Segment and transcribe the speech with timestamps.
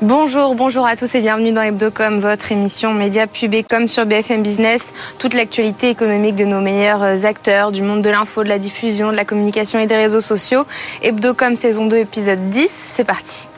[0.00, 4.06] Bonjour, bonjour à tous et bienvenue dans Hebdocom, votre émission média pub et com sur
[4.06, 4.92] BFM Business.
[5.18, 9.16] Toute l'actualité économique de nos meilleurs acteurs du monde de l'info, de la diffusion, de
[9.16, 10.66] la communication et des réseaux sociaux.
[11.02, 13.48] Hebdocom saison 2 épisode 10, c'est parti.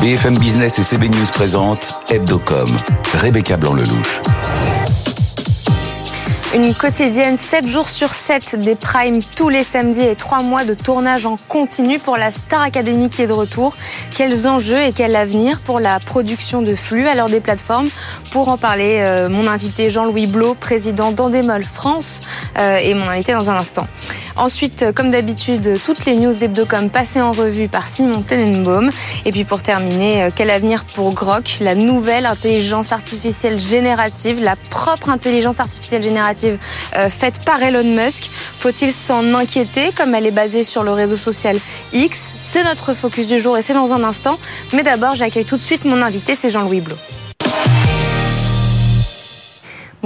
[0.00, 2.74] BFM Business et CB News présentent Hebdocom.
[3.12, 4.22] Rebecca Blanc-Lelouch.
[6.54, 10.72] Une quotidienne 7 jours sur 7 des primes tous les samedis et 3 mois de
[10.72, 13.76] tournage en continu pour la Star Academy qui est de retour.
[14.16, 17.88] Quels enjeux et quel avenir pour la production de flux à l'heure des plateformes?
[18.32, 22.20] Pour en parler, euh, mon invité Jean-Louis Blot, président d'Endemol France,
[22.58, 23.86] euh, et mon invité dans un instant.
[24.34, 28.88] Ensuite, euh, comme d'habitude, toutes les news d'Hebdocom passées en revue par Simon Tenenbaum.
[29.26, 35.10] Et puis pour terminer, quel avenir pour Grok, la nouvelle intelligence artificielle générative, la propre
[35.10, 38.30] intelligence artificielle générative euh, faite par Elon Musk.
[38.58, 41.56] Faut-il s'en inquiéter comme elle est basée sur le réseau social
[41.92, 42.18] X?
[42.50, 44.38] C'est notre focus du jour et c'est dans un instant.
[44.72, 46.96] Mais d'abord, j'accueille tout de suite mon invité, c'est Jean-Louis Blot.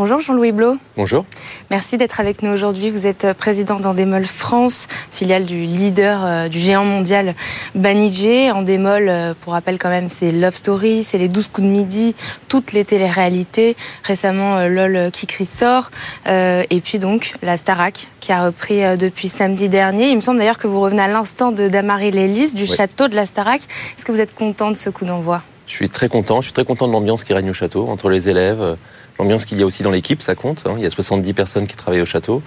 [0.05, 0.79] Bonjour Jean-Louis Blot.
[0.97, 1.25] Bonjour.
[1.71, 2.91] Merci d'être avec nous aujourd'hui.
[2.91, 7.37] Vous êtes euh, président d'Endemol France, filiale du leader euh, du géant mondial
[7.77, 8.51] Banijé.
[8.51, 12.17] Endemol, euh, pour rappel quand même, c'est Love Story, c'est les 12 coups de midi,
[12.49, 13.77] toutes les téléréalités.
[14.03, 15.93] Récemment, LOL Kikri sort.
[16.27, 20.09] et puis donc, la Starac qui a repris depuis samedi dernier.
[20.09, 23.15] Il me semble d'ailleurs que vous revenez à l'instant de Damary Lélis, du château de
[23.15, 23.61] la Starac.
[23.97, 25.43] Est-ce que vous êtes content de ce coup d'envoi?
[25.69, 26.41] Je suis très content.
[26.41, 28.77] Je suis très content de l'ambiance qui règne au château, entre les élèves
[29.23, 30.65] L'ambiance qu'il y a aussi dans l'équipe, ça compte.
[30.67, 30.75] Hein.
[30.79, 32.43] Il y a 70 personnes qui travaillent au château.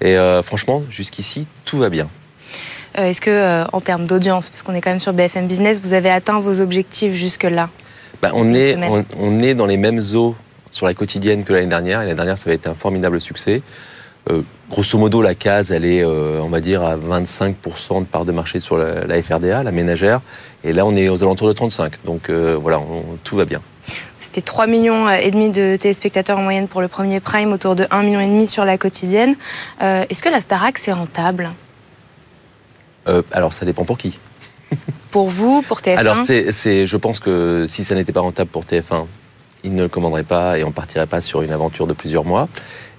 [0.00, 2.08] Et euh, franchement, jusqu'ici, tout va bien.
[2.98, 5.80] Euh, est-ce que, euh, en termes d'audience, parce qu'on est quand même sur BFM Business,
[5.80, 7.68] vous avez atteint vos objectifs jusque-là?
[8.20, 8.76] Bah, on, est,
[9.16, 10.34] on, est dans les mêmes eaux
[10.72, 12.00] sur la quotidienne que l'année dernière.
[12.00, 13.62] l'année dernière, ça avait été un formidable succès.
[14.68, 18.58] grosso modo, la case, elle est, on va dire, à 25% de part de marché
[18.58, 20.22] sur la, FRDA, la ménagère.
[20.64, 22.04] Et là, on est aux alentours de 35.
[22.04, 22.80] Donc voilà,
[23.22, 23.60] tout va bien.
[24.18, 27.86] C'était 3 millions et demi de téléspectateurs en moyenne pour le premier prime, autour de
[27.90, 29.36] 1 million et demi sur la quotidienne.
[29.82, 31.50] Euh, est-ce que la Starac c'est rentable?
[33.08, 34.18] Euh, Alors ça dépend pour qui.
[35.10, 38.64] pour vous, pour TF1 Alors c'est, je pense que si ça n'était pas rentable pour
[38.64, 39.06] TF1,
[39.64, 42.48] ils ne le commanderaient pas et on partirait pas sur une aventure de plusieurs mois.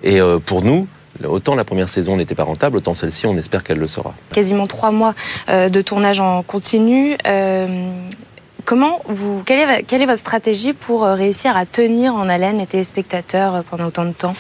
[0.04, 0.88] Et euh, pour nous,
[1.28, 4.14] Autant la première saison n'était pas rentable, autant celle-ci, on espère qu'elle le sera.
[4.34, 5.16] Quasiment trois mois
[5.48, 7.18] de tournage en continu.
[8.68, 13.56] Comment vous, quelle est, votre stratégie pour euh, réussir à tenir en haleine les téléspectateurs
[13.56, 14.34] euh, pendant autant de temps?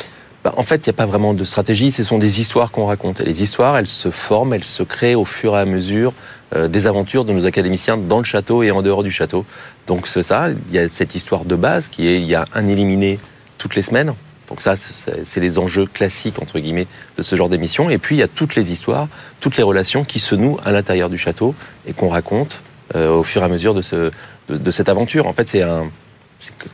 [0.44, 2.88] Bah, en fait, il n'y a pas vraiment de stratégie, ce sont des histoires qu'on
[2.88, 3.22] raconte.
[3.22, 6.12] Et les histoires, elles se forment, elles se créent au fur et à mesure
[6.54, 9.46] euh, des aventures de nos académiciens dans le château et en dehors du château.
[9.88, 12.44] Donc c'est ça, il y a cette histoire de base qui est, il y a
[12.54, 13.20] un éliminé
[13.58, 14.14] toutes les semaines.
[14.50, 16.88] Donc ça, c'est les enjeux classiques, entre guillemets,
[17.18, 17.90] de ce genre d'émission.
[17.90, 19.08] Et puis, il y a toutes les histoires,
[19.40, 21.56] toutes les relations qui se nouent à l'intérieur du château
[21.88, 22.62] et qu'on raconte
[22.96, 24.12] au fur et à mesure de, ce,
[24.50, 25.28] de, cette aventure.
[25.28, 25.90] En fait, c'est un,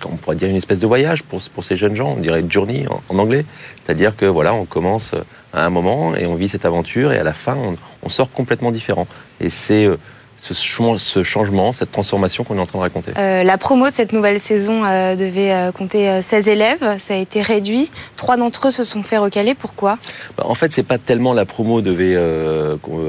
[0.05, 2.85] on pourrait dire une espèce de voyage pour, pour ces jeunes gens, on dirait journey
[3.09, 3.45] en, anglais.
[3.83, 5.11] C'est-à-dire que voilà, on commence
[5.53, 7.57] à un moment et on vit cette aventure et à la fin,
[8.03, 9.07] on, sort complètement différent.
[9.39, 9.97] Et c'est euh,
[10.37, 13.93] ce, ce, changement, cette transformation qu'on est en train de raconter euh, La promo de
[13.93, 14.81] cette nouvelle saison
[15.15, 17.89] devait compter 16 élèves, ça a été réduit.
[18.17, 19.97] Trois d'entre eux se sont fait recaler, pourquoi?
[20.37, 22.17] Bah, En fait, c'est pas tellement la promo devait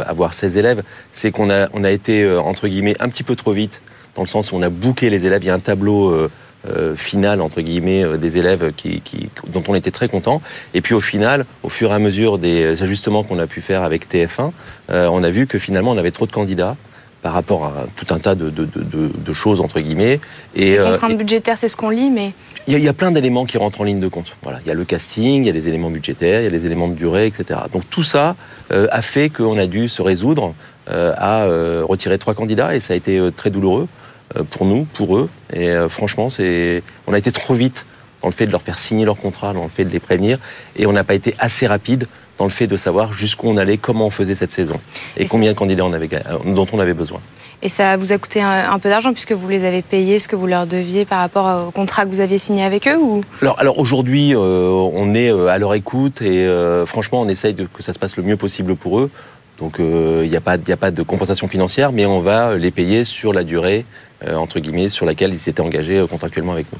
[0.06, 3.52] avoir 16 élèves, c'est qu'on a, on a été, entre guillemets, un petit peu trop
[3.52, 3.80] vite
[4.14, 5.42] dans le sens où on a booké les élèves.
[5.42, 6.30] Il y a un tableau euh,
[6.68, 9.02] euh, final entre guillemets euh, des élèves qui,
[9.48, 10.40] dont on était très content.
[10.72, 13.82] Et puis au final, au fur et à mesure des ajustements qu'on a pu faire
[13.82, 14.50] avec TF1,
[14.88, 16.76] on a vu que finalement on avait trop de candidats
[17.24, 20.20] par rapport à tout un tas de, choses entre guillemets.
[20.54, 22.34] Et les contraintes budgétaires, c'est ce qu'on lit, mais
[22.68, 24.36] il y, a, plein d'éléments qui rentrent en ligne de compte.
[24.42, 26.50] Voilà, il y a le casting, il y a les éléments budgétaires, il y a
[26.50, 27.60] les éléments de durée, etc.
[27.72, 28.36] Donc tout ça
[28.70, 30.54] a fait qu'on a dû se résoudre
[30.86, 31.46] à
[31.82, 33.88] retirer trois candidats et ça a été très douloureux.
[34.36, 35.28] Euh, pour nous, pour eux.
[35.52, 37.84] Et euh, franchement, c'est, on a été trop vite
[38.22, 40.38] dans le fait de leur faire signer leur contrat, dans le fait de les prévenir,
[40.76, 42.06] et on n'a pas été assez rapide
[42.38, 44.80] dans le fait de savoir jusqu'où on allait, comment on faisait cette saison,
[45.16, 46.08] et, combien de candidats on avait,
[46.46, 47.20] dont on avait besoin.
[47.62, 50.36] Et ça vous a coûté un, peu d'argent puisque vous les avez payés ce que
[50.36, 53.24] vous leur deviez par rapport au contrat que vous aviez signé avec eux ou?
[53.40, 56.46] Alors, alors aujourd'hui, euh, on est à leur écoute et
[56.84, 59.10] franchement, on essaye de, que ça se passe le mieux possible pour eux.
[59.58, 63.04] Donc il n'y a, pas, a pas de compensation financière, mais on va les payer
[63.04, 63.86] sur la durée
[64.26, 66.78] euh, entre guillemets, sur laquelle ils s'étaient engagés euh, contractuellement avec nous.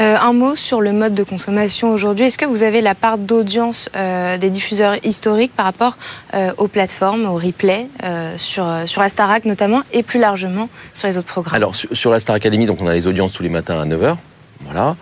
[0.00, 2.26] Euh, un mot sur le mode de consommation aujourd'hui.
[2.26, 5.96] Est-ce que vous avez la part d'audience des diffuseurs historiques par rapport
[6.58, 7.88] aux plateformes, aux replays,
[8.36, 11.54] sur, sur la Starac notamment, et plus largement sur les autres programmes?
[11.54, 14.16] Alors, sur, la Star Academy, donc on a les audiences tous les matins à 9h.
[14.62, 14.96] Voilà.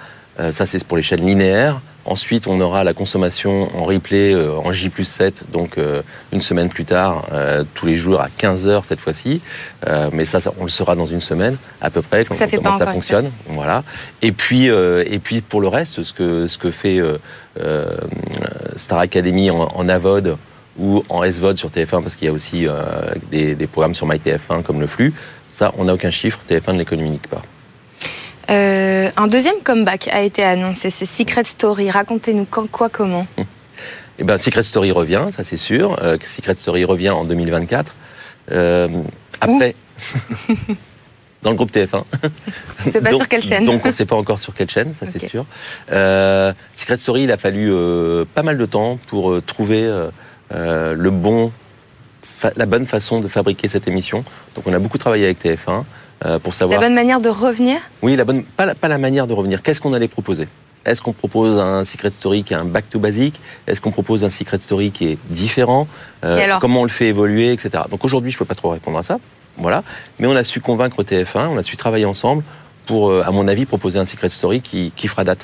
[0.53, 1.81] ça, c'est pour les chaînes linéaires.
[2.07, 6.03] Ensuite, on aura la consommation en replay euh, en J plus 7, donc euh,
[6.33, 9.41] une semaine plus tard, euh, tous les jours à 15h cette fois-ci.
[10.13, 12.79] mais ça, on le saura dans une semaine à peu près, quand, ça fait comment
[12.79, 13.31] ça fonctionne.
[13.49, 13.85] Voilà.
[14.21, 17.01] Et puis, et puis pour le reste, ce que, ce que fait
[18.77, 20.37] Star Academy en, en, AVOD
[20.79, 22.67] ou en SVOD sur TF1, parce qu'il y a aussi
[23.31, 25.13] des, des programmes sur MyTF1 comme le flux,
[25.57, 27.43] ça, on n'a aucun chiffre, TF1 ne les communique pas.
[28.51, 31.91] Euh, un deuxième comeback a été annoncé, c'est Secret Story.
[31.91, 33.27] Racontez-nous quand, quoi, comment
[34.19, 35.97] eh ben, Secret Story revient, ça c'est sûr.
[36.03, 37.95] Euh, Secret Story revient en 2024.
[38.53, 38.89] Euh,
[39.41, 39.75] après,
[41.43, 42.03] dans le groupe TF1.
[42.03, 43.65] On ne sait pas sur quelle chaîne.
[43.65, 45.47] Donc on ne sait pas encore sur quelle chaîne, ça c'est sûr.
[45.89, 47.73] Secret Story, il a fallu
[48.35, 49.91] pas mal de temps pour trouver
[50.51, 51.53] le bon,
[52.57, 54.25] la bonne façon de fabriquer cette émission.
[54.55, 55.85] Donc on a beaucoup travaillé avec TF1.
[56.25, 56.81] Euh, pour savoir.
[56.81, 57.79] La bonne manière de revenir?
[58.03, 59.63] Oui, la bonne, pas, la, manière de revenir.
[59.63, 60.49] Qu'est-ce qu'on allait proposer?
[60.87, 63.41] Est-ce qu'on propose un secret story qui est un back to basic?
[63.67, 65.87] Est-ce qu'on propose un secret story qui est différent?
[66.25, 67.85] Euh, Comment on le fait évoluer, etc.
[67.91, 69.19] Donc aujourd'hui, je ne peux pas trop répondre à ça.
[69.59, 69.83] Voilà.
[70.19, 72.43] Mais on a su convaincre TF1, on a su travailler ensemble
[72.87, 75.41] pour, euh, à mon avis, proposer un secret story qui, fera date.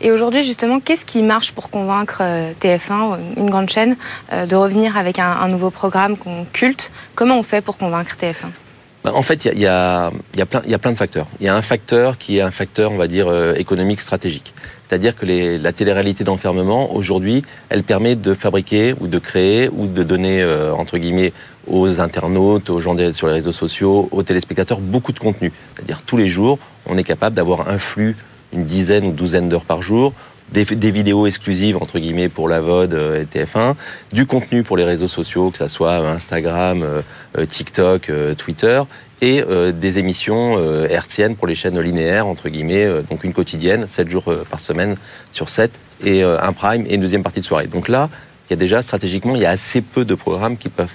[0.00, 2.22] Et aujourd'hui, justement, qu'est-ce qui marche pour convaincre
[2.60, 3.96] TF1, une grande chaîne,
[4.32, 6.92] de revenir avec un, un nouveau programme qu'on culte?
[7.14, 8.65] Comment on fait pour convaincre TF1 bah,
[9.12, 10.10] en fait, il y a,
[10.46, 11.26] plein de facteurs.
[11.40, 14.54] Il y a un facteur qui est un facteur, on va dire, euh, économique stratégique.
[14.88, 15.26] C'est-à-dire que
[15.60, 20.72] la télé-réalité d'enfermement, aujourd'hui, elle permet de fabriquer ou de créer ou de donner, euh,
[20.72, 21.32] entre guillemets,
[21.66, 25.52] aux internautes, aux gens sur les réseaux sociaux, aux téléspectateurs, beaucoup de contenu.
[25.74, 28.16] C'est-à-dire tous les jours, on est capable d'avoir un flux,
[28.52, 30.12] une dizaine ou douzaine d'heures par jour,
[30.52, 33.74] des, vidéos exclusives entre guillemets pour la VOD euh, et TF1,
[34.12, 38.82] du contenu pour les réseaux sociaux, que ce soit Instagram, euh, TikTok, euh, Twitter,
[39.22, 44.24] et des émissions hertziennes pour les chaînes linéaires, entre guillemets, donc une quotidienne, 7 jours
[44.50, 44.96] par semaine
[45.32, 45.70] sur 7,
[46.04, 47.66] et un prime et une deuxième partie de soirée.
[47.66, 48.10] Donc là,
[48.44, 50.92] il y a déjà stratégiquement, il y a assez peu de programmes qui peuvent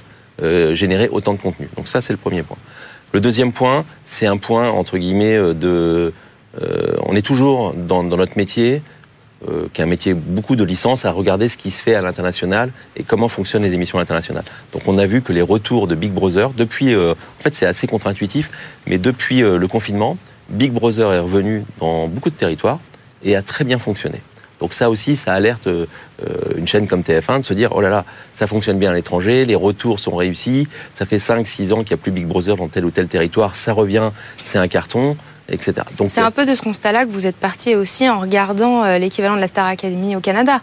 [0.76, 1.68] générer autant de contenu.
[1.76, 2.58] Donc ça, c'est le premier point.
[3.12, 6.14] Le deuxième point, c'est un point, entre guillemets, de...
[7.04, 8.84] on est toujours dans notre métier
[9.50, 12.02] euh, qui est un métier beaucoup de licence, à regarder ce qui se fait à
[12.04, 14.44] l'international et comment fonctionnent les émissions internationales.
[14.72, 17.66] Donc on a vu que les retours de Big Brother, depuis, euh, en fait c'est
[17.66, 18.52] assez contre-intuitif,
[18.86, 20.18] mais depuis euh, le confinement,
[20.50, 22.78] Big Brother est revenu dans beaucoup de territoires
[23.24, 24.22] et a très bien fonctionné.
[24.60, 25.68] Donc ça aussi, ça alerte
[26.56, 28.06] une chaîne comme TF1 de se dire, oh là là,
[28.36, 32.00] ça fonctionne bien à l'étranger, les retours sont réussis, ça fait 5-6 ans qu'il n'y
[32.00, 34.12] a plus Big Brother dans tel ou tel territoire, ça revient,
[34.46, 35.18] c'est un carton.
[36.10, 39.36] C'est un peu de ce constat-là que vous êtes parti aussi en regardant euh, l'équivalent
[39.36, 40.62] de la Star Academy au Canada.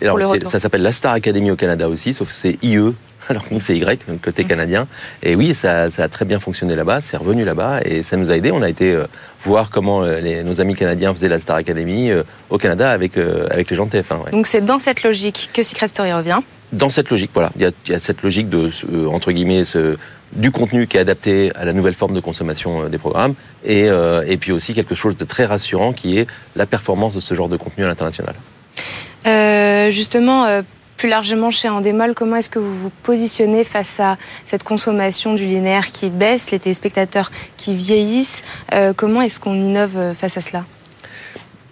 [0.00, 2.94] ça s'appelle la Star Academy au Canada aussi, sauf que c'est IE,
[3.28, 4.48] alors que nous c'est Y, côté mmh.
[4.48, 4.86] canadien.
[5.22, 8.36] Et oui, ça, a très bien fonctionné là-bas, c'est revenu là-bas et ça nous a
[8.36, 8.50] aidé.
[8.50, 9.06] On a été euh,
[9.44, 12.10] voir comment euh, nos amis canadiens faisaient la Star Academy
[12.50, 13.16] au Canada avec,
[13.50, 14.30] avec les gens de TF1.
[14.32, 16.40] Donc c'est dans cette logique que Secret Story revient
[16.72, 18.68] dans cette logique, voilà, il y a, cette logique de
[19.06, 19.96] entre guillemets ce,
[20.34, 23.34] du contenu qui est adapté à la nouvelle forme de consommation euh, des programmes,
[23.64, 26.26] et, euh, et puis aussi quelque chose de très rassurant qui est
[26.56, 28.34] la performance de ce genre de contenu à l'international.
[29.26, 30.62] Euh, justement,
[30.96, 35.46] plus largement chez Endemol, comment est-ce que vous vous positionnez face à cette consommation du
[35.46, 38.42] linéaire qui baisse, les téléspectateurs qui vieillissent
[38.96, 40.64] Comment est-ce qu'on innove face à cela?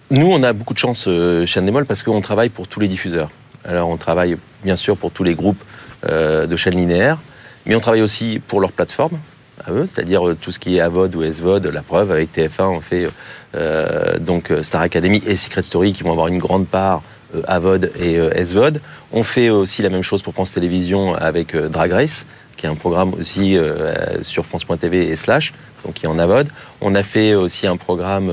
[0.09, 1.07] Nous, on a beaucoup de chance
[1.45, 3.29] chez Endemol parce qu'on travaille pour tous les diffuseurs.
[3.65, 5.63] Alors, on travaille bien sûr pour tous les groupes
[6.07, 7.19] de chaînes linéaires,
[7.65, 9.19] mais on travaille aussi pour leur plateforme,
[9.65, 11.67] à eux, c'est-à-dire euh, tout ce qui est AVOD ou SVOD.
[11.67, 13.07] La preuve, avec TF1, on fait
[13.55, 17.01] euh, donc euh, Star Academy et Secret Story qui vont avoir une grande part
[17.47, 18.79] AVOD et SVOD.
[19.11, 22.27] On fait aussi la même chose pour France Télévisions avec Drag Race,
[22.57, 23.57] qui est un programme aussi
[24.21, 25.51] sur France.tv et Slash,
[25.83, 26.49] donc qui est en AVOD.
[26.79, 28.31] On a fait aussi un programme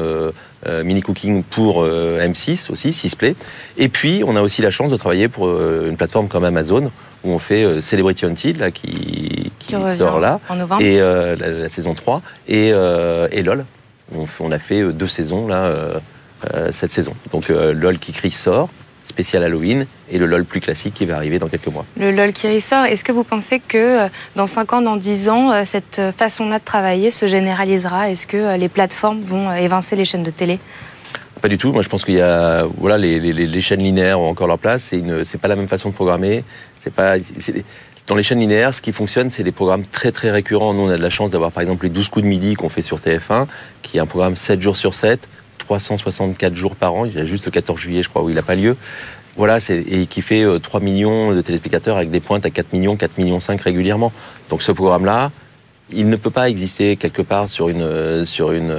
[0.84, 3.36] mini cooking pour M6 aussi, Sisplay.
[3.78, 6.90] Et puis, on a aussi la chance de travailler pour une plateforme comme Amazon
[7.24, 9.19] où on fait Celebrity Until, là, qui,
[9.70, 10.82] qui, sort là, en novembre.
[10.82, 13.64] et euh, la, saison 3, et, euh, et LOL.
[14.14, 15.72] On, on, a fait deux saisons là,
[16.72, 17.14] cette saison.
[17.32, 18.68] Donc LOL qui crie sort,
[19.04, 21.84] spécial Halloween, et le LOL plus classique qui va arriver dans quelques mois.
[21.96, 25.64] Le LOL qui ressort, est-ce que vous pensez que dans 5 ans, dans 10 ans,
[25.64, 28.10] cette façon-là de travailler se généralisera?
[28.10, 30.58] Est-ce que les plateformes vont évincer les chaînes de télé?
[31.40, 31.72] Pas du tout.
[31.72, 34.58] Moi, je pense qu'il y a, voilà, les, les, les, chaînes linéaires ont encore leur
[34.58, 34.82] place.
[35.24, 36.44] C'est pas la même façon de programmer.
[36.82, 37.16] C'est pas,
[38.10, 40.74] dans les chaînes linéaires, ce qui fonctionne, c'est des programmes très très récurrents.
[40.74, 42.68] Nous, on a de la chance d'avoir par exemple les 12 coups de midi qu'on
[42.68, 43.46] fait sur TF1,
[43.82, 45.20] qui est un programme 7 jours sur 7,
[45.58, 47.04] 364 jours par an.
[47.04, 48.76] Il y a juste le 14 juillet, je crois, où il n'a pas lieu.
[49.36, 52.96] Voilà, et qui fait 3 euh, millions de téléspectateurs avec des pointes à 4 millions,
[52.96, 54.12] 4 millions 5 régulièrement.
[54.48, 55.30] Donc ce programme-là,
[55.92, 58.74] il ne peut pas exister quelque part sur une, sur une,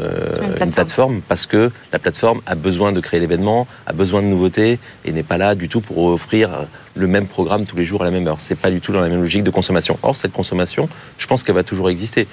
[0.73, 1.21] plateforme.
[1.27, 5.23] parce que la plateforme a besoin de créer l'événement, a besoin de nouveautés et n'est
[5.23, 8.27] pas là du tout pour offrir le même programme tous les jours à la même
[8.27, 8.37] heure.
[8.45, 9.97] C'est pas du tout dans la même logique de consommation.
[10.03, 12.27] Or, cette consommation, je pense qu'elle va toujours exister.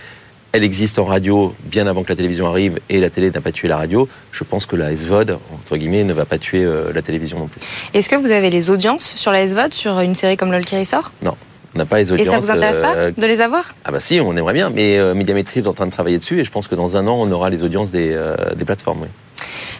[0.52, 3.52] Elle existe en radio bien avant que la télévision arrive et la télé n'a pas
[3.52, 4.08] tué la radio.
[4.32, 7.48] Je pense que la SVOD, entre guillemets, ne va pas tuer euh, la télévision non
[7.48, 7.60] plus.
[7.92, 10.76] Est-ce que vous avez les audiences sur la SVOD, sur une série comme LOL qui
[10.78, 11.36] ressort Non.
[11.78, 12.26] On n'a pas les audiences.
[12.26, 13.76] Et ça vous intéresse pas euh, de les avoir?
[13.84, 16.40] Ah bah si, on aimerait bien, mais euh, Médiamétrie est en train de travailler dessus
[16.40, 18.18] et je pense que dans un an, on aura les audiences des,
[18.66, 19.06] plateformes.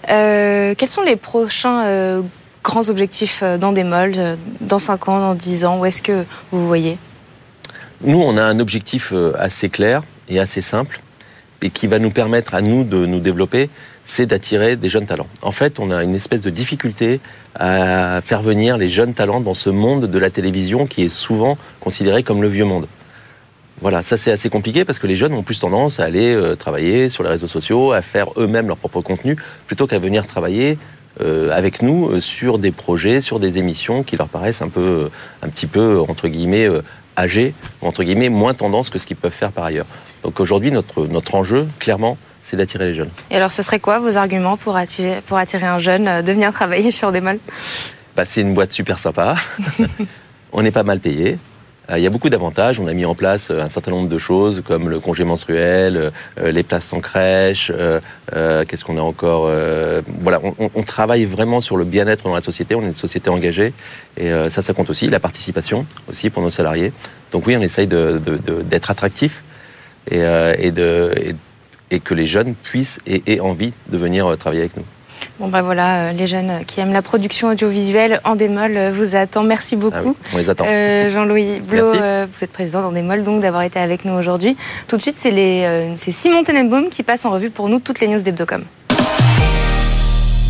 [0.07, 2.23] quels sont les prochains
[2.63, 5.81] grands objectifs dans des molles, dans 5 ans, dans 10 ans?
[5.81, 6.99] Où est-ce que vous voyez?
[8.03, 11.01] Nous, on a un objectif assez clair et assez simple
[11.63, 13.71] et qui va nous permettre à nous de nous développer,
[14.09, 15.29] c'est d'attirer des jeunes talents.
[15.43, 17.21] En fait, on a une espèce de difficulté
[17.55, 21.59] à faire venir les jeunes talents dans ce monde de la télévision qui est souvent
[21.79, 22.89] considéré comme le vieux monde.
[23.81, 26.57] Voilà, ça c'est assez compliqué parce que les jeunes ont plus tendance à aller euh,
[26.57, 29.37] travailler sur les réseaux sociaux, à faire eux-mêmes leur propre contenu,
[29.67, 30.79] plutôt qu'à venir travailler
[31.21, 35.11] euh, avec nous euh, sur des projets, sur des émissions qui leur paraissent un peu,
[35.43, 36.69] un petit peu entre guillemets
[37.17, 39.87] âgés, entre guillemets, moins tendance que ce qu'ils peuvent faire par ailleurs.
[40.23, 42.17] Donc aujourd'hui, notre enjeu, clairement,
[42.49, 43.11] c'est d'attirer les jeunes.
[43.31, 46.33] Et alors, ce serait quoi vos arguments pour attirer, pour attirer un jeune euh, de
[46.33, 47.39] venir travailler chez Endemol
[48.17, 49.37] bah, C'est une boîte super sympa.
[50.53, 51.39] On est pas mal payé.
[51.91, 52.81] Euh, il y a beaucoup d'avantages.
[52.81, 56.11] On a mis en place euh, un certain nombre de choses comme le congé menstruel,
[56.43, 57.71] les places sans crèche.
[58.33, 59.51] Qu'est-ce qu'on a encore
[60.21, 62.75] Voilà, on, travaille vraiment sur le bien-être dans la société.
[62.75, 63.73] On est une société engagée
[64.17, 65.09] et ça, ça compte aussi.
[65.09, 66.93] La participation aussi pour nos salariés.
[67.31, 69.43] Donc oui, on essaye d'être attractif
[70.11, 70.73] et, et,
[71.91, 74.85] que les jeunes puissent et aient envie de venir travailler avec nous.
[75.39, 79.15] Bon bah voilà, euh, les jeunes qui aiment la production audiovisuelle en démol euh, vous
[79.15, 79.45] attend.
[79.45, 80.17] Merci ah beaucoup.
[80.33, 80.65] on les attend.
[80.67, 84.57] Euh, Jean-Louis Blot, vous êtes président d'Endemol, donc d'avoir été avec nous aujourd'hui.
[84.89, 88.21] Tout de suite, c'est Simon Tenenbaum qui passe en revue pour nous toutes les news
[88.21, 88.65] d'Hebdocom.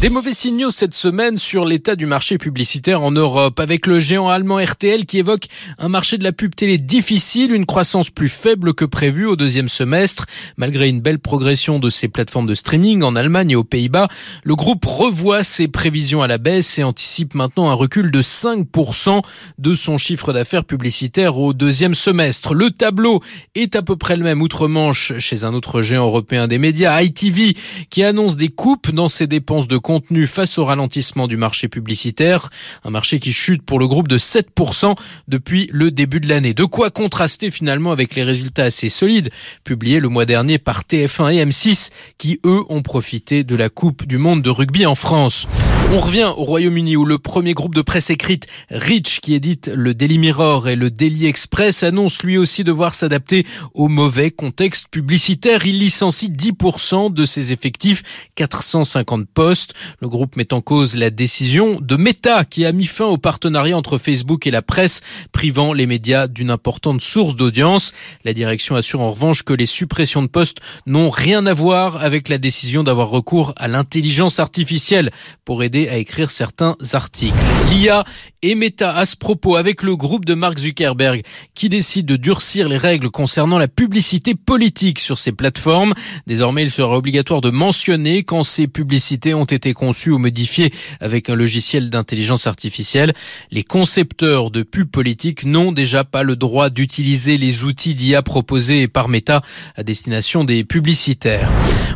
[0.01, 4.29] Des mauvais signaux cette semaine sur l'état du marché publicitaire en Europe, avec le géant
[4.29, 8.75] allemand RTL qui évoque un marché de la pub télé difficile, une croissance plus faible
[8.75, 10.27] que prévu au deuxième semestre.
[10.57, 14.07] Malgré une belle progression de ses plateformes de streaming en Allemagne et aux Pays-Bas,
[14.45, 19.23] le groupe revoit ses prévisions à la baisse et anticipe maintenant un recul de 5%
[19.59, 22.55] de son chiffre d'affaires publicitaire au deuxième semestre.
[22.55, 23.21] Le tableau
[23.57, 27.57] est à peu près le même outre-Manche chez un autre géant européen des médias, ITV,
[27.91, 32.51] qui annonce des coupes dans ses dépenses de contenu face au ralentissement du marché publicitaire,
[32.85, 34.95] un marché qui chute pour le groupe de 7%
[35.29, 36.53] depuis le début de l'année.
[36.53, 39.31] De quoi contraster finalement avec les résultats assez solides
[39.65, 44.07] publiés le mois dernier par TF1 et M6 qui eux ont profité de la Coupe
[44.07, 45.49] du monde de rugby en France.
[45.91, 49.95] On revient au Royaume-Uni où le premier groupe de presse écrite, Rich, qui édite le
[49.95, 55.65] Daily Mirror et le Daily Express, annonce lui aussi devoir s'adapter au mauvais contexte publicitaire.
[55.65, 58.03] Il licencie 10% de ses effectifs,
[58.35, 59.73] 450 postes.
[60.01, 63.77] Le groupe met en cause la décision de Meta qui a mis fin au partenariat
[63.77, 65.01] entre Facebook et la presse,
[65.33, 67.93] privant les médias d'une importante source d'audience.
[68.25, 72.29] La direction assure en revanche que les suppressions de postes n'ont rien à voir avec
[72.29, 75.11] la décision d'avoir recours à l'intelligence artificielle
[75.45, 77.37] pour aider à écrire certains articles.
[77.71, 78.05] L'IA
[78.43, 81.23] et Meta à ce propos avec le groupe de Mark Zuckerberg
[81.55, 85.95] qui décide de durcir les règles concernant la publicité politique sur ses plateformes.
[86.27, 91.31] Désormais, il sera obligatoire de mentionner quand ces publicités ont été conçues ou modifiées avec
[91.31, 93.13] un logiciel d'intelligence artificielle.
[93.51, 98.89] Les concepteurs de pubs politiques n'ont déjà pas le droit d'utiliser les outils d'IA proposés
[98.89, 99.43] par Meta
[99.77, 101.51] à destination des publicitaires.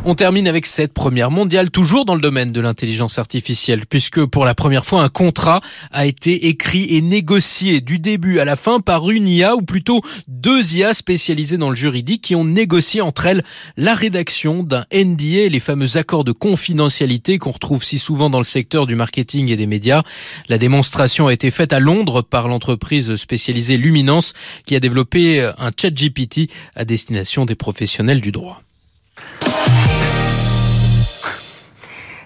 [0.05, 4.43] On termine avec cette première mondiale, toujours dans le domaine de l'intelligence artificielle, puisque pour
[4.43, 5.61] la première fois, un contrat
[5.91, 10.01] a été écrit et négocié du début à la fin par une IA, ou plutôt
[10.27, 13.45] deux IA spécialisées dans le juridique, qui ont négocié entre elles
[13.77, 18.43] la rédaction d'un NDA, les fameux accords de confidentialité qu'on retrouve si souvent dans le
[18.43, 20.03] secteur du marketing et des médias.
[20.49, 24.33] La démonstration a été faite à Londres par l'entreprise spécialisée Luminance,
[24.65, 28.61] qui a développé un chat GPT à destination des professionnels du droit.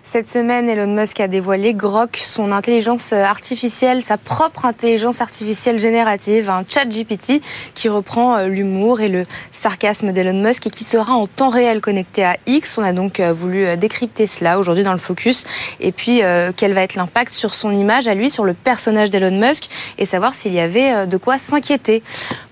[0.10, 6.50] Cette semaine, Elon Musk a dévoilé Grok, son intelligence artificielle, sa propre intelligence artificielle générative,
[6.50, 7.42] un chat GPT
[7.76, 11.82] qui reprend euh, l'humour et le sarcasme d'Elon Musk et qui sera en temps réel
[11.82, 12.78] connecté à X.
[12.78, 15.44] On a donc euh, voulu euh, décrypter cela aujourd'hui dans le focus
[15.82, 16.22] et puis
[16.56, 20.06] quel va être l'impact sur son image à lui, sur le personnage d'Elon Musk et
[20.06, 22.02] savoir s'il y avait de quoi s'inquiéter.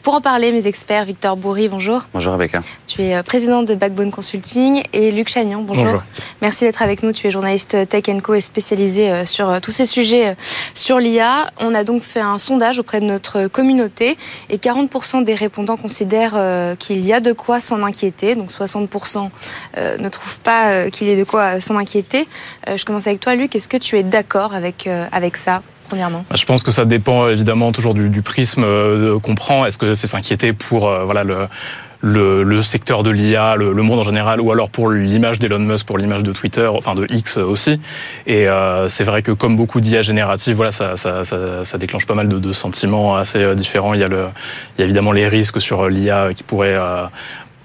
[0.03, 2.03] Pour en parler, mes experts, Victor Bourri, bonjour.
[2.13, 2.61] Bonjour Rebecca.
[2.85, 5.85] Tu es président de Backbone Consulting et Luc Chagnon, bonjour.
[5.85, 6.03] bonjour.
[6.41, 7.11] Merci d'être avec nous.
[7.11, 10.35] Tu es journaliste Tech Co et spécialisé sur tous ces sujets
[10.73, 11.51] sur l'IA.
[11.59, 14.17] On a donc fait un sondage auprès de notre communauté
[14.49, 18.35] et 40% des répondants considèrent qu'il y a de quoi s'en inquiéter.
[18.35, 19.29] Donc 60%
[19.99, 22.27] ne trouvent pas qu'il y ait de quoi s'en inquiéter.
[22.67, 23.55] Je commence avec toi, Luc.
[23.55, 26.25] Est-ce que tu es d'accord avec, avec ça Premièrement?
[26.29, 28.65] Bah, je pense que ça dépend évidemment toujours du, prisme
[29.19, 29.65] qu'on prend.
[29.65, 31.47] Est-ce que c'est s'inquiéter pour voilà le
[32.01, 35.97] le, secteur de l'IA, le, monde en général, ou alors pour l'image d'Elon Musk, pour
[35.97, 37.79] l'image de Twitter, enfin de X aussi.
[38.27, 42.15] Et euh, c'est vrai que comme beaucoup d'IA génératives, voilà, ça, ça, ça, déclenche pas
[42.15, 43.93] mal de, de sentiments assez euh, différents.
[43.93, 44.25] Il y, a le,
[44.77, 47.05] il y a évidemment les risques sur l'IA qui pourraient euh,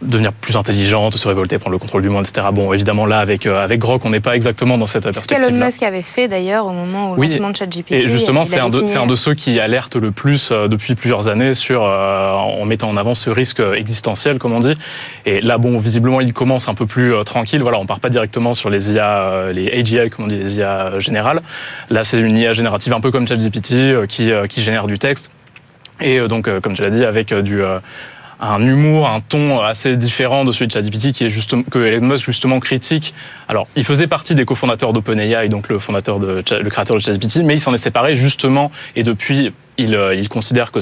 [0.02, 2.46] devenir plus intelligente, se révolter, prendre le contrôle du monde, etc.
[2.52, 5.36] Bon, évidemment, là, avec, euh, avec Grok, on n'est pas exactement dans cette perspective.
[5.36, 7.92] Ce qu'Elon Musk avait fait d'ailleurs au moment où le lancement de ChatGPT.
[7.92, 11.28] Et justement, c'est un, de, un de ceux qui alerte le plus euh, depuis plusieurs
[11.28, 14.74] années sur, euh, en mettant en avant ce risque existentiel, comme on dit.
[15.26, 17.60] Et là, bon, visiblement, il commence un peu plus tranquille.
[17.60, 20.98] Voilà, on part pas directement sur les IA, les AGI, comme on dit, les IA
[20.98, 21.42] générales.
[21.90, 25.30] Là, c'est une IA générative un peu comme ChatGPT qui, qui génère du texte.
[26.00, 27.62] Et donc, comme tu l'as dit, avec du
[28.40, 32.06] un humour, un ton assez différent de celui de ChatGPT qui est justement que Elon
[32.06, 33.14] Musk justement critique.
[33.48, 37.38] Alors, il faisait partie des cofondateurs d'OpenAI, donc le fondateur de le créateur de ChatGPT,
[37.44, 40.80] mais il s'en est séparé justement et depuis il, euh, il, considère que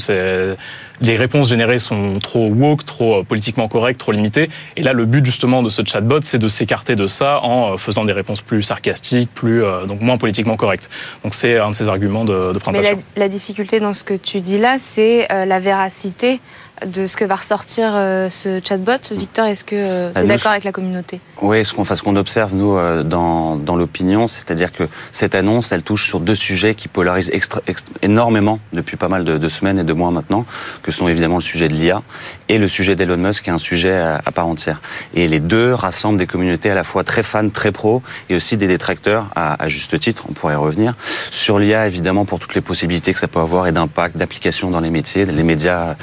[1.00, 4.50] les réponses générées sont trop woke, trop euh, politiquement correctes, trop limitées.
[4.77, 7.77] Et là, le but justement de ce chatbot, c'est de s'écarter de ça en euh,
[7.77, 10.91] faisant des réponses plus sarcastiques, plus donc moins politiquement correctes.
[11.23, 12.97] Donc c'est un de ses arguments de, de présentation.
[12.97, 16.41] Mais la, la, difficulté dans ce que tu dis là, c'est la véracité
[16.87, 18.92] de ce que va ressortir euh, ce chatbot.
[19.12, 21.20] Victor, est-ce que euh, tu es d'accord avec la communauté?
[21.42, 26.06] Oui, ce qu'on observe, nous, euh, dans, dans l'opinion, c'est-à-dire que cette annonce, elle touche
[26.06, 27.61] sur deux sujets qui polarisent extra,
[28.02, 30.47] énormément depuis pas mal de, de, semaines et de mois maintenant,
[30.82, 32.02] que sont évidemment le sujet de l'IA
[32.49, 34.80] et le sujet d'Elon Musk, qui est un sujet à, part entière.
[35.14, 38.56] Et les deux rassemblent des communautés à la fois très fans, très pros, et aussi
[38.56, 40.94] des détracteurs, à, à juste titre, on pourrait y revenir.
[41.30, 44.80] Sur l'IA, évidemment, pour toutes les possibilités que ça peut avoir et d'impact, d'application dans
[44.80, 45.97] les métiers, les médias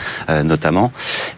[0.44, 0.65] notamment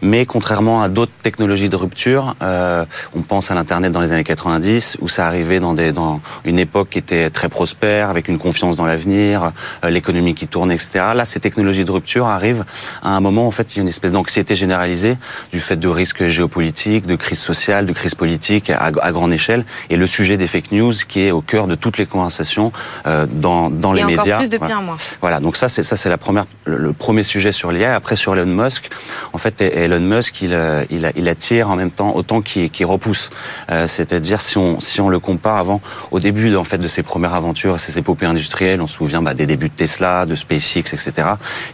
[0.01, 4.23] mais contrairement à d'autres technologies de rupture, euh, on pense à l'Internet dans les années
[4.23, 8.39] 90, où ça arrivait dans, des, dans une époque qui était très prospère, avec une
[8.39, 9.51] confiance dans l'avenir,
[9.83, 11.05] euh, l'économie qui tourne, etc.
[11.15, 12.65] Là, ces technologies de rupture arrivent
[13.03, 15.17] à un moment, en fait, il y a une espèce d'anxiété généralisée
[15.51, 19.65] du fait de risques géopolitiques, de crise sociale, de crise politique à, à, grande échelle,
[19.89, 22.71] et le sujet des fake news qui est au cœur de toutes les conversations
[23.05, 24.37] euh, dans, dans les médias.
[24.37, 24.77] Plus depuis voilà.
[24.77, 24.97] un mois.
[25.21, 27.93] Voilà, donc ça, c'est ça, c'est la première, le, le premier sujet sur l'IA.
[27.95, 28.89] Après, sur Elon Musk,
[29.33, 33.29] en fait, Elon Musk, il, euh, il, attire en même temps autant qu'il repousse.
[33.71, 38.25] Euh, C'est-à-dire, si on, le compare avant, au début de ses premières aventures, ses épopées
[38.25, 41.11] industrielles, on se souvient bah, des débuts de Tesla, de SpaceX, etc.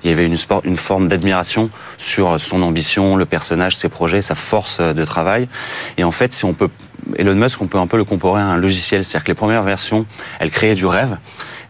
[0.04, 4.36] Il y avait une, une forme d'admiration sur son ambition, le personnage, ses projets, sa
[4.36, 5.48] force de travail.
[5.98, 6.70] Et en fait, si on peut
[7.18, 9.06] Elon Musk, on peut un peu le comparer à un logiciel.
[9.06, 10.06] C'est-à-dire que les premières versions,
[10.40, 11.18] elles créaient du rêve.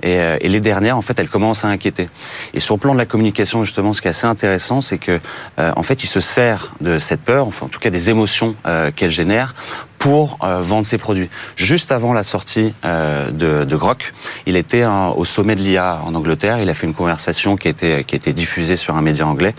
[0.03, 2.09] Et, euh, et, les dernières, en fait, elles commencent à inquiéter.
[2.53, 5.19] Et sur le plan de la communication, justement, ce qui est assez intéressant, c'est que,
[5.59, 8.55] euh, en fait, il se sert de cette peur, enfin, en tout cas des émotions
[8.67, 9.55] euh, qu'elle génère,
[10.03, 11.29] pour euh, vendre ses produits.
[11.55, 14.13] Juste avant la sortie euh, de, de Grok,
[14.45, 16.59] il était un, au sommet de l'IA en Angleterre.
[16.59, 19.55] Il a fait une conversation qui était qui était diffusée sur un média anglais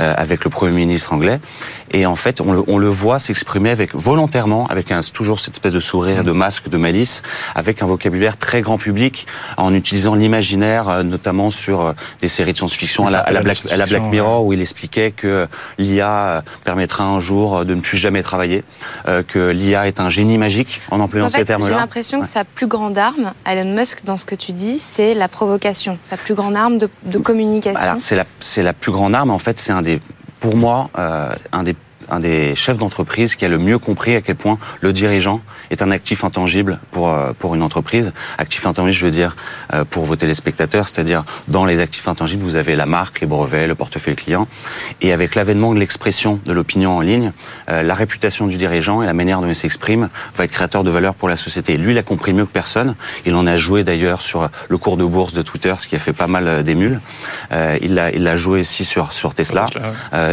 [0.00, 1.40] euh, avec le premier ministre anglais.
[1.90, 5.56] Et en fait, on le, on le voit s'exprimer avec volontairement, avec un, toujours cette
[5.56, 7.22] espèce de sourire, de masque, de malice,
[7.54, 9.26] avec un vocabulaire très grand public,
[9.58, 13.40] en utilisant l'imaginaire, euh, notamment sur euh, des séries de science-fiction à la, à, la
[13.40, 17.80] Black, à la Black Mirror, où il expliquait que l'IA permettra un jour de ne
[17.80, 18.64] plus jamais travailler,
[19.28, 21.68] que l'IA est un génie magique en employant en fait, ces termes-là.
[21.68, 25.14] J'ai l'impression que sa plus grande arme, Elon Musk, dans ce que tu dis, c'est
[25.14, 25.98] la provocation.
[26.02, 27.98] Sa plus grande arme de, de communication.
[27.98, 28.24] c'est la,
[28.62, 29.30] la plus grande arme.
[29.30, 30.00] En fait, c'est un des,
[30.40, 31.76] pour moi, euh, un des
[32.12, 35.80] un des chefs d'entreprise qui a le mieux compris à quel point le dirigeant est
[35.80, 38.12] un actif intangible pour euh, pour une entreprise.
[38.36, 39.34] Actif intangible, je veux dire
[39.72, 43.66] euh, pour vos téléspectateurs, c'est-à-dire dans les actifs intangibles, vous avez la marque, les brevets,
[43.66, 44.46] le portefeuille client,
[45.00, 47.32] et avec l'avènement de l'expression de l'opinion en ligne,
[47.70, 50.90] euh, la réputation du dirigeant et la manière dont il s'exprime va être créateur de
[50.90, 51.78] valeur pour la société.
[51.78, 52.94] Lui, il a compris mieux que personne.
[53.24, 55.98] Il en a joué d'ailleurs sur le cours de bourse de Twitter, ce qui a
[55.98, 57.00] fait pas mal d'émules.
[57.80, 59.66] il l'a il l'a joué aussi sur sur Tesla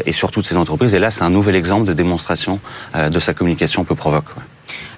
[0.06, 0.94] et sur toutes ces entreprises.
[0.94, 2.60] Et là, c'est un nouvel exemple de démonstration
[2.96, 4.36] euh, de sa communication peu provoque.
[4.36, 4.44] Ouais.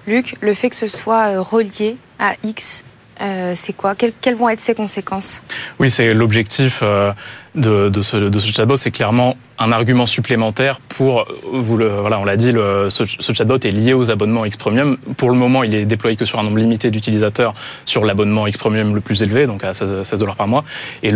[0.07, 2.83] Luc, le fait que ce soit euh, relié à X,
[3.21, 3.93] euh, c'est quoi?
[3.95, 5.43] Quelles, quelles, vont être ses conséquences?
[5.79, 6.79] Oui, c'est l'objectif.
[6.81, 7.13] Euh,
[7.55, 12.37] de, ce, de chatbot, c'est clairement un argument supplémentaire pour, vous le, voilà, on l'a
[12.37, 14.97] dit, le, ce, chatbot est lié aux abonnements X Premium.
[15.17, 17.53] Pour le moment, il est déployé que sur un nombre limité d'utilisateurs
[17.85, 20.63] sur l'abonnement X Premium le plus élevé, donc à 16, 16 dollars par mois.
[21.03, 21.11] Et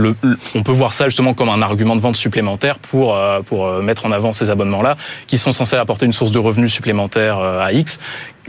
[0.53, 4.05] on peut voir ça justement comme un argument de vente supplémentaire pour, euh, pour mettre
[4.05, 7.99] en avant ces abonnements-là, qui sont censés apporter une source de revenus supplémentaire à X,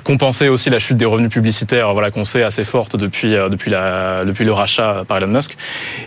[0.05, 3.71] compenser aussi la chute des revenus publicitaires, voilà qu'on sait assez forte depuis euh, depuis
[3.71, 5.57] la depuis le rachat par Elon Musk,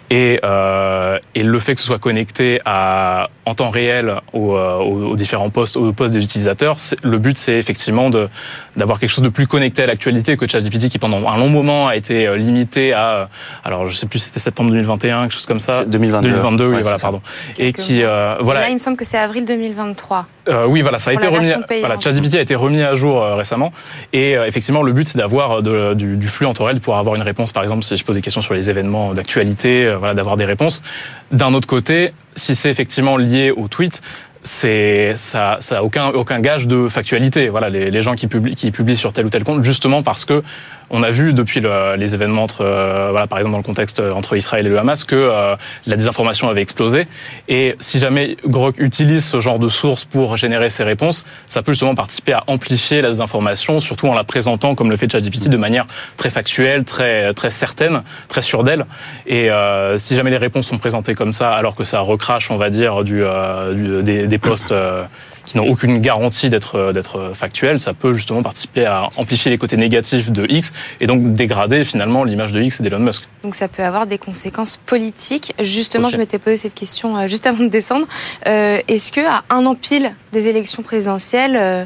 [0.09, 4.77] et euh, et le fait que ce soit connecté à en temps réel aux, euh,
[4.77, 8.29] aux, différents postes aux postes des utilisateurs, le but c'est effectivement de
[8.77, 11.87] d'avoir quelque chose de plus connecté à l'actualité que ChatGPT qui pendant un long moment
[11.87, 13.29] a été euh, limité à
[13.63, 15.83] alors je sais plus si c'était septembre 2021 quelque chose comme ça.
[15.83, 17.21] 2022 2022 oui, voilà pardon.
[17.57, 18.61] Et qui euh, voilà.
[18.61, 21.51] Là il me semble que c'est avril 2023 euh, oui voilà ça a été remis
[21.81, 23.71] voilà ChatGPT a été remis à jour récemment
[24.13, 26.97] et euh, effectivement, le but, c'est d'avoir euh, du, du, flux en temps réel pour
[26.97, 27.51] avoir une réponse.
[27.51, 30.45] Par exemple, si je pose des questions sur les événements d'actualité, euh, voilà, d'avoir des
[30.45, 30.81] réponses.
[31.31, 34.01] D'un autre côté, si c'est effectivement lié au tweet,
[34.43, 37.49] c'est ça, ça a aucun aucun gage de factualité.
[37.49, 40.25] Voilà, les, les gens qui publient qui publient sur tel ou tel compte, justement parce
[40.25, 40.43] que
[40.89, 44.35] on a vu depuis le, les événements entre, euh, par exemple dans le contexte entre
[44.35, 47.07] Israël et le Hamas, que euh, la désinformation avait explosé.
[47.47, 51.73] Et si jamais Grok utilise ce genre de source pour générer ses réponses, ça peut
[51.73, 55.57] justement participer à amplifier la désinformation, surtout en la présentant comme le fait ChatGPT de
[55.57, 55.85] manière
[56.17, 58.85] très factuelle, très très certaine, très sûre d'elle.
[59.27, 62.57] Et euh, si jamais les réponses sont présentées comme ça, alors que ça recrache, on
[62.57, 64.73] va dire, du, euh, des, des posts
[65.49, 69.57] qui n'ont aucune garantie d'être euh, d'être factuels, ça peut justement participer à amplifier les
[69.57, 73.23] côtés négatifs de X et donc dégrader finalement l'image de X et d'Elon Musk.
[73.43, 75.53] Donc ça peut avoir des conséquences politiques.
[75.59, 76.13] Justement, Aussi.
[76.13, 78.05] je m'étais posé cette question euh, juste avant de descendre.
[78.47, 81.85] Euh, Est-ce que à un an pile des élections présidentielles, il euh,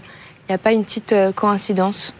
[0.49, 2.13] n'y a pas une petite euh, coïncidence?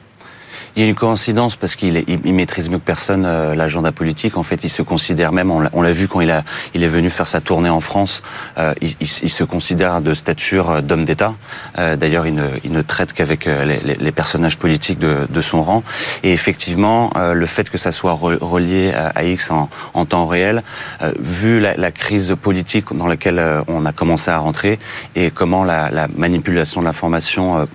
[0.75, 4.37] Il y a une coïncidence parce qu'il il, maîtrise mieux que personne euh, l'agenda politique.
[4.37, 7.09] En fait, il se considère même, on l'a vu quand il, a, il est venu
[7.09, 8.23] faire sa tournée en France,
[8.57, 11.35] euh, il, il, se considère de stature euh, d'homme d'État.
[11.77, 15.63] Euh, D'ailleurs, il, il, ne traite qu'avec euh, les, les, personnages politiques de, de, son
[15.63, 15.83] rang.
[16.23, 20.63] Et effectivement, le fait que ça soit relié à, à X en, en, temps réel,
[21.19, 24.79] vu la, la, crise politique dans laquelle on a commencé à rentrer
[25.15, 27.67] et comment la, la manipulation de l'information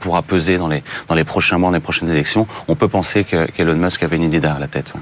[0.00, 3.24] pourra peser dans les dans les prochains mois, dans les prochaines élections, on peut penser
[3.24, 4.92] qu'Elon Musk avait une idée derrière la tête.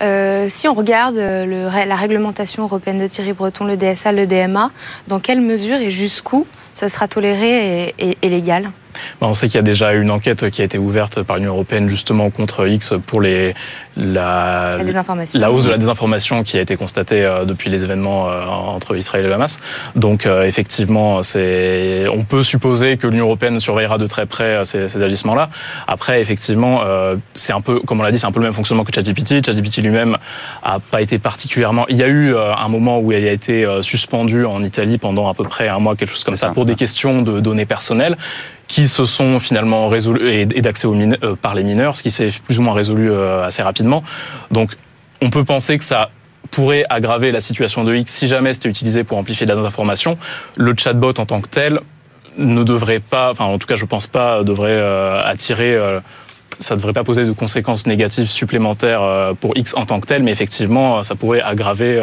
[0.00, 4.70] Euh, si on regarde le, la réglementation européenne de Thierry Breton, le DSA, le DMA,
[5.06, 8.70] dans quelle mesure et jusqu'où ce sera toléré et, et, et légal
[9.20, 11.88] on sait qu'il y a déjà une enquête qui a été ouverte par l'Union européenne
[11.88, 13.54] justement contre X pour les,
[13.96, 15.02] la, la,
[15.34, 18.96] la, hausse de la désinformation qui a été constatée euh, depuis les événements euh, entre
[18.96, 19.58] Israël et le Hamas.
[19.96, 24.88] Donc euh, effectivement, c'est, on peut supposer que l'Union européenne surveillera de très près ces,
[24.88, 25.50] ces agissements-là.
[25.86, 26.80] Après, effectivement,
[27.34, 29.44] c'est un peu, comme on l'a dit, c'est un peu le même fonctionnement que ChatGPT.
[29.44, 30.16] ChatGPT lui-même
[30.62, 31.86] a pas été particulièrement.
[31.88, 35.34] Il y a eu un moment où il a été suspendu en Italie pendant à
[35.34, 38.16] peu près un mois, quelque chose comme ça, ça, pour des questions de données personnelles
[38.68, 42.58] qui se sont finalement résolus et, d'accès euh, par les mineurs, ce qui s'est plus
[42.58, 44.02] ou moins résolu euh, assez rapidement.
[44.50, 44.76] Donc,
[45.20, 46.10] on peut penser que ça
[46.50, 50.16] pourrait aggraver la situation de X si jamais c'était utilisé pour amplifier de la désinformation.
[50.56, 51.80] Le chatbot en tant que tel
[52.38, 56.00] ne devrait pas, enfin en tout cas je pense pas, devrait euh, attirer euh,
[56.60, 59.02] ça devrait pas poser de conséquences négatives supplémentaires
[59.40, 61.98] pour X en tant que tel, mais effectivement, ça pourrait aggraver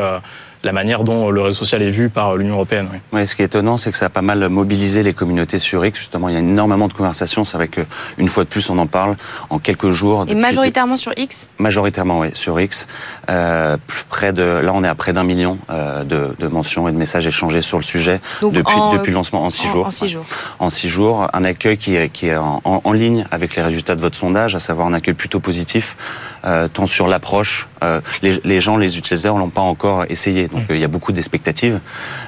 [0.64, 2.88] la manière dont le réseau social est vu par l'Union européenne.
[2.92, 3.00] Oui.
[3.14, 3.28] oui.
[3.28, 6.00] ce qui est étonnant, c'est que ça a pas mal mobilisé les communautés sur X.
[6.00, 7.46] Justement, il y a énormément de conversations.
[7.46, 9.16] C'est vrai qu'une fois de plus, on en parle
[9.50, 10.26] en quelques jours.
[10.28, 11.50] Et majoritairement sur X?
[11.60, 12.88] Majoritairement, oui, sur X.
[13.30, 13.78] Euh,
[14.10, 16.98] près de, là, on est à près d'un million euh, de, de, mentions et de
[16.98, 19.88] messages échangés sur le sujet Donc depuis, en, depuis le lancement en six en, jours.
[19.88, 20.26] En six jours.
[20.60, 21.28] En six jours.
[21.34, 24.56] Un accueil qui est, qui est en, en, ligne avec les résultats de votre sondage,
[24.56, 25.96] à savoir un accueil plutôt positif,
[26.74, 27.68] tant sur l'approche.
[27.84, 30.48] Euh, les, les, gens, les utilisateurs, l'ont pas encore essayé.
[30.48, 30.74] Donc, mmh.
[30.76, 31.80] il y a beaucoup d'expectatives,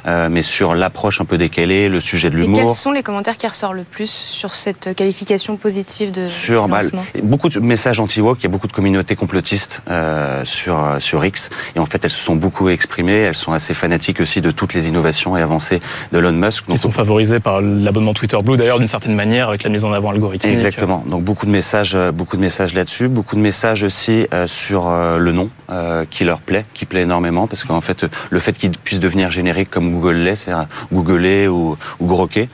[0.07, 2.61] euh, mais sur l'approche un peu décalée, le sujet de l'humour.
[2.61, 6.79] Quels sont les commentaires qui ressortent le plus sur cette qualification positive de sur bah,
[7.23, 8.39] beaucoup de messages anti-woke.
[8.39, 12.11] Il y a beaucoup de communautés complotistes euh, sur sur X, et en fait, elles
[12.11, 13.19] se sont beaucoup exprimées.
[13.19, 16.65] Elles sont assez fanatiques aussi de toutes les innovations et avancées d'Elon Musk.
[16.67, 19.91] Qui sont favorisées par l'abonnement Twitter Blue, d'ailleurs, d'une certaine manière, avec la mise en
[19.91, 20.53] avant algorithmique.
[20.53, 21.03] Exactement.
[21.07, 25.17] Donc beaucoup de messages, beaucoup de messages là-dessus, beaucoup de messages aussi euh, sur euh,
[25.17, 28.71] le nom euh, qui leur plaît, qui plaît énormément, parce qu'en fait, le fait qu'ils
[28.71, 32.49] puissent devenir génériques comme Google l'est, c'est-à-dire Googler ou, ou Groquer.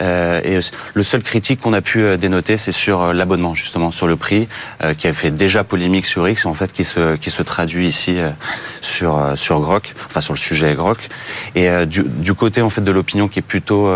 [0.00, 0.58] Et
[0.94, 4.48] le seul critique qu'on a pu dénoter, c'est sur l'abonnement, justement, sur le prix,
[4.98, 8.18] qui a fait déjà polémique sur X, en fait, qui se, traduit ici
[8.80, 11.08] sur, sur Grok, enfin sur le sujet Grok.
[11.54, 13.90] Et du, du, côté, en fait, de l'opinion qui est plutôt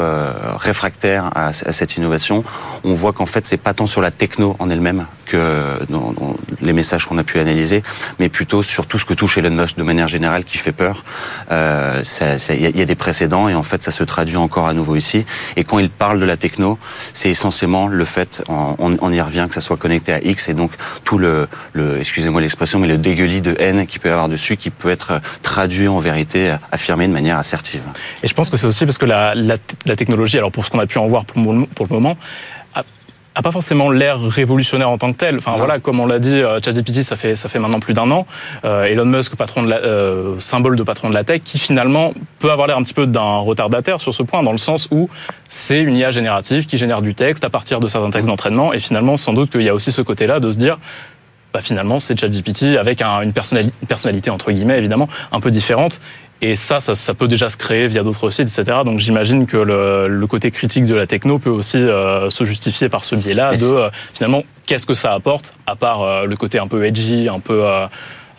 [0.56, 2.44] réfractaire à, à, cette innovation,
[2.84, 5.06] on voit qu'en fait, c'est pas tant sur la techno en elle-même
[5.88, 6.14] dans,
[6.60, 7.82] les messages qu'on a pu analyser,
[8.18, 11.04] mais plutôt sur tout ce que touche Elon Musk de manière générale qui fait peur.
[11.50, 12.02] Euh,
[12.50, 15.26] il y, a des précédents et en fait ça se traduit encore à nouveau ici.
[15.56, 16.78] Et quand il parle de la techno,
[17.14, 20.72] c'est essentiellement le fait, on, y revient, que ça soit connecté à X et donc
[21.04, 21.48] tout le,
[21.98, 25.20] excusez-moi l'expression, mais le dégueulis de haine qui peut y avoir dessus, qui peut être
[25.42, 27.82] traduit en vérité, affirmé de manière assertive.
[28.22, 29.34] Et je pense que c'est aussi parce que la,
[29.96, 32.16] technologie, alors pour ce qu'on a pu en voir pour le moment,
[33.34, 35.38] a pas forcément l'air révolutionnaire en tant que tel.
[35.38, 38.10] Enfin voilà, comme on l'a dit, euh, ChatGPT, ça fait ça fait maintenant plus d'un
[38.10, 38.26] an.
[38.64, 42.12] Euh, Elon Musk, patron de la, euh, symbole de patron de la tech, qui finalement
[42.38, 45.08] peut avoir l'air un petit peu d'un retardataire sur ce point, dans le sens où
[45.48, 48.80] c'est une IA générative qui génère du texte à partir de certains textes d'entraînement, et
[48.80, 50.78] finalement, sans doute qu'il y a aussi ce côté-là de se dire
[51.52, 55.50] bah, finalement, c'est ChatGPT avec un, une, personnalité, une personnalité, entre guillemets, évidemment, un peu
[55.50, 56.00] différente.
[56.44, 58.80] Et ça, ça, ça, peut déjà se créer via d'autres sites, etc.
[58.84, 62.88] Donc j'imagine que le, le, côté critique de la techno peut aussi euh, se justifier
[62.88, 66.58] par ce biais-là de euh, finalement qu'est-ce que ça apporte à part euh, le côté
[66.58, 67.86] un peu edgy, un peu euh,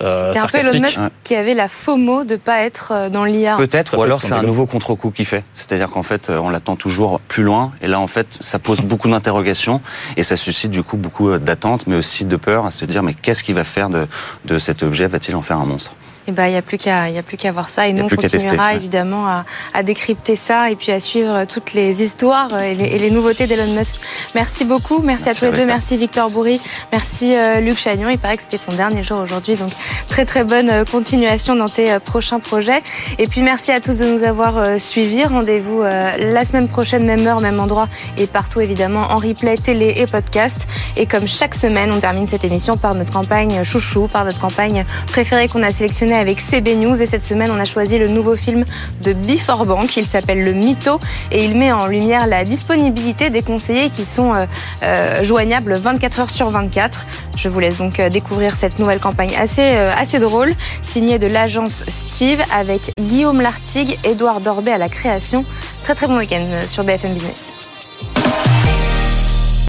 [0.01, 3.55] euh, un peu Elon Musk qui avait la FOMO de pas être dans l'IA.
[3.55, 5.45] Peut-être, ou alors c'est un nouveau contre-coup qu'il fait.
[5.53, 9.07] C'est-à-dire qu'en fait, on l'attend toujours plus loin, et là, en fait, ça pose beaucoup
[9.09, 9.79] d'interrogations,
[10.17, 13.13] et ça suscite du coup beaucoup d'attentes, mais aussi de peur à se dire, mais
[13.13, 14.07] qu'est-ce qu'il va faire de,
[14.43, 15.07] de cet objet?
[15.07, 15.93] Va-t-il en faire un monstre?
[16.27, 17.87] Eh ben, il n'y a plus qu'à, il a plus qu'à voir ça.
[17.87, 22.03] Et nous, on continuera évidemment à, à, décrypter ça et puis à suivre toutes les
[22.03, 23.95] histoires et les, et les nouveautés d'Elon Musk.
[24.35, 24.99] Merci beaucoup.
[24.99, 25.65] Merci, merci à tous les deux.
[25.65, 26.59] Merci Victor Bourri.
[26.91, 28.09] Merci euh, Luc Chagnon.
[28.09, 29.55] Il paraît que c'était ton dernier jour aujourd'hui.
[29.55, 29.71] Donc,
[30.07, 32.81] très, très bonne euh, continuation dans tes euh, prochains projets.
[33.17, 35.25] Et puis, merci à tous de nous avoir euh, suivis.
[35.25, 39.95] Rendez-vous euh, la semaine prochaine, même heure, même endroit et partout, évidemment, en replay, télé
[39.97, 40.67] et podcast.
[40.97, 44.85] Et comme chaque semaine, on termine cette émission par notre campagne chouchou, par notre campagne
[45.07, 48.35] préférée qu'on a sélectionnée avec CB News et cette semaine on a choisi le nouveau
[48.35, 48.65] film
[49.01, 49.95] de Before Bank.
[49.97, 50.99] Il s'appelle Le Mytho
[51.31, 54.45] et il met en lumière la disponibilité des conseillers qui sont euh,
[54.83, 57.05] euh, joignables 24 heures sur 24.
[57.37, 62.41] Je vous laisse donc euh, découvrir cette nouvelle campagne assez, drôle, signée de l'agence Steve
[62.53, 65.45] avec Guillaume Lartigue, Édouard Dorbet à la création.
[65.83, 67.52] Très très bon week-end sur BFM Business.